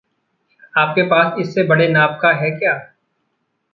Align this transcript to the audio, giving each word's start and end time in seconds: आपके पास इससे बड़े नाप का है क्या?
आपके 0.75 1.03
पास 1.03 1.39
इससे 1.39 1.63
बड़े 1.63 1.87
नाप 1.87 2.17
का 2.21 2.31
है 2.33 2.51
क्या? 2.51 2.73